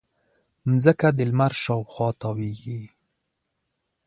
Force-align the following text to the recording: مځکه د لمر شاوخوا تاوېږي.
مځکه 0.69 1.07
د 1.17 1.19
لمر 1.29 1.53
شاوخوا 1.63 2.09
تاوېږي. 2.21 2.81